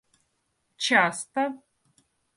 [0.85, 1.43] часто